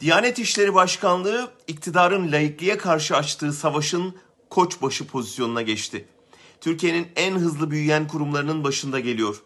[0.00, 4.14] Diyanet İşleri Başkanlığı iktidarın laikliğe karşı açtığı savaşın
[4.50, 6.08] koçbaşı pozisyonuna geçti.
[6.60, 9.42] Türkiye'nin en hızlı büyüyen kurumlarının başında geliyor.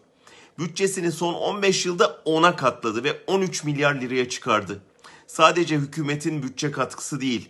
[0.59, 4.81] Bütçesini son 15 yılda 10'a katladı ve 13 milyar liraya çıkardı.
[5.27, 7.49] Sadece hükümetin bütçe katkısı değil,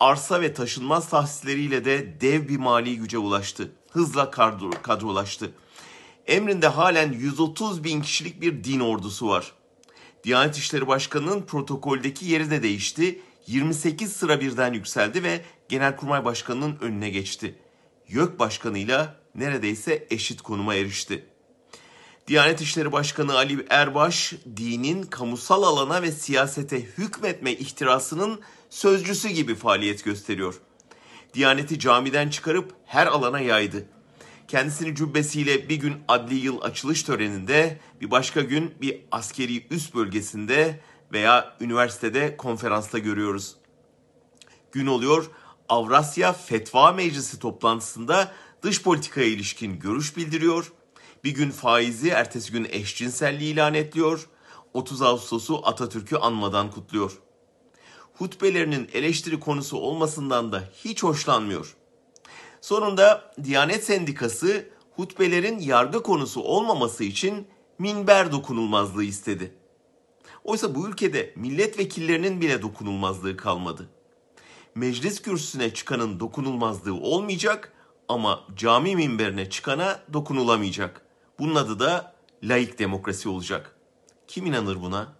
[0.00, 3.72] arsa ve taşınmaz tahsisleriyle de dev bir mali güce ulaştı.
[3.90, 5.52] Hızla kadro, kadrolaştı.
[6.26, 9.52] Emrinde halen 130 bin kişilik bir din ordusu var.
[10.24, 13.20] Diyanet İşleri Başkanı'nın protokoldeki yeri de değişti.
[13.46, 17.58] 28 sıra birden yükseldi ve Genelkurmay Başkanı'nın önüne geçti.
[18.08, 21.26] YÖK Başkanı'yla neredeyse eşit konuma erişti.
[22.28, 30.04] Diyanet İşleri Başkanı Ali Erbaş, dinin kamusal alana ve siyasete hükmetme ihtirasının sözcüsü gibi faaliyet
[30.04, 30.60] gösteriyor.
[31.34, 33.86] Diyaneti camiden çıkarıp her alana yaydı.
[34.48, 40.80] Kendisini cübbesiyle bir gün adli yıl açılış töreninde, bir başka gün bir askeri üst bölgesinde
[41.12, 43.56] veya üniversitede konferansta görüyoruz.
[44.72, 45.30] Gün oluyor
[45.68, 50.72] Avrasya Fetva Meclisi toplantısında dış politikaya ilişkin görüş bildiriyor.
[51.24, 54.28] Bir gün faizi, ertesi gün eşcinselliği ilan etliyor.
[54.74, 57.18] 30 Ağustos'u Atatürk'ü anmadan kutluyor.
[58.14, 61.76] Hutbelerinin eleştiri konusu olmasından da hiç hoşlanmıyor.
[62.64, 67.48] Sonunda Diyanet Sendikası hutbelerin yargı konusu olmaması için
[67.78, 69.54] minber dokunulmazlığı istedi.
[70.44, 73.88] Oysa bu ülkede milletvekillerinin bile dokunulmazlığı kalmadı.
[74.74, 77.72] Meclis kürsüsüne çıkanın dokunulmazlığı olmayacak
[78.08, 81.06] ama cami minberine çıkana dokunulamayacak.
[81.38, 83.76] Bunun adı da laik demokrasi olacak.
[84.28, 85.12] Kim inanır buna?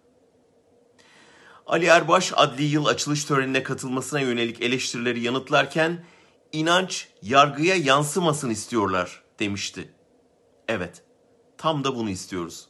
[1.67, 6.05] Ali Erbaş adli yıl açılış törenine katılmasına yönelik eleştirileri yanıtlarken
[6.55, 9.89] inanç yargıya yansımasın istiyorlar demişti.
[10.69, 11.03] Evet,
[11.59, 12.69] tam da bunu istiyoruz.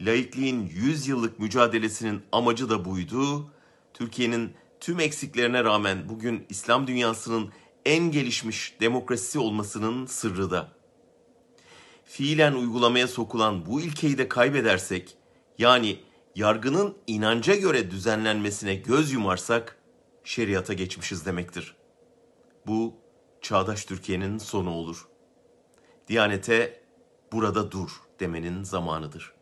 [0.00, 3.50] Laikliğin 100 yıllık mücadelesinin amacı da buydu.
[3.94, 7.52] Türkiye'nin tüm eksiklerine rağmen bugün İslam dünyasının
[7.84, 10.68] en gelişmiş demokrasisi olmasının sırrı da.
[12.04, 15.16] Fiilen uygulamaya sokulan bu ilkeyi de kaybedersek,
[15.58, 16.00] yani
[16.36, 19.78] yargının inanca göre düzenlenmesine göz yumarsak,
[20.24, 21.79] şeriata geçmişiz demektir.
[22.66, 22.94] Bu
[23.40, 25.08] çağdaş Türkiye'nin sonu olur.
[26.08, 26.82] Diyanete
[27.32, 27.90] burada dur
[28.20, 29.34] demenin zamanıdır.